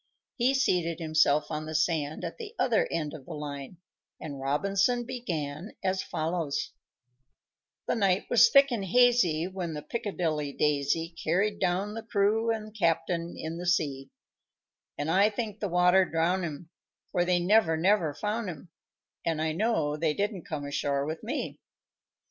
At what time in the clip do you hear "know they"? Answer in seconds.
19.51-20.15